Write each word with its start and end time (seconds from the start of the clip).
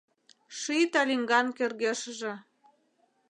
Ший 0.57 0.83
талиҥган 0.93 1.47
кӧргешыже 1.57 2.33